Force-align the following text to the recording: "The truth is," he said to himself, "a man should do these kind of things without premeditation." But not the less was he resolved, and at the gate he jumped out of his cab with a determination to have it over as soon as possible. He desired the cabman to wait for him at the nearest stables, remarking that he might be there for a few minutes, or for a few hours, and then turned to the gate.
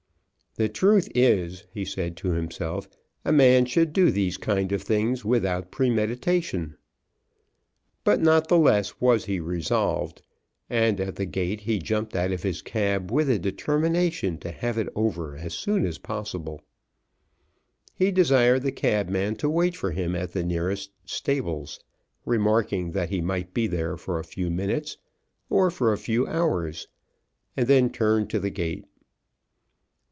"The 0.55 0.67
truth 0.67 1.07
is," 1.15 1.63
he 1.71 1.85
said 1.85 2.17
to 2.17 2.31
himself, 2.31 2.89
"a 3.23 3.31
man 3.31 3.63
should 3.63 3.93
do 3.93 4.11
these 4.11 4.35
kind 4.35 4.73
of 4.73 4.81
things 4.81 5.23
without 5.23 5.71
premeditation." 5.71 6.75
But 8.03 8.19
not 8.19 8.49
the 8.49 8.57
less 8.57 8.99
was 8.99 9.23
he 9.23 9.39
resolved, 9.39 10.21
and 10.69 10.99
at 10.99 11.15
the 11.15 11.25
gate 11.25 11.61
he 11.61 11.79
jumped 11.79 12.17
out 12.17 12.33
of 12.33 12.43
his 12.43 12.61
cab 12.61 13.13
with 13.13 13.29
a 13.29 13.39
determination 13.39 14.37
to 14.39 14.51
have 14.51 14.77
it 14.77 14.89
over 14.93 15.37
as 15.37 15.53
soon 15.53 15.85
as 15.85 15.97
possible. 15.99 16.59
He 17.95 18.11
desired 18.11 18.63
the 18.63 18.73
cabman 18.73 19.37
to 19.37 19.49
wait 19.49 19.77
for 19.77 19.91
him 19.91 20.15
at 20.17 20.33
the 20.33 20.43
nearest 20.43 20.91
stables, 21.05 21.79
remarking 22.25 22.91
that 22.91 23.09
he 23.09 23.21
might 23.21 23.53
be 23.53 23.67
there 23.67 23.95
for 23.95 24.19
a 24.19 24.25
few 24.25 24.49
minutes, 24.49 24.97
or 25.49 25.71
for 25.71 25.93
a 25.93 25.97
few 25.97 26.27
hours, 26.27 26.89
and 27.55 27.67
then 27.69 27.89
turned 27.89 28.29
to 28.31 28.39
the 28.41 28.49
gate. 28.49 28.83